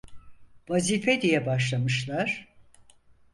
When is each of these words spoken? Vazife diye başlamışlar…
Vazife 0.69 1.21
diye 1.21 1.45
başlamışlar… 1.45 2.47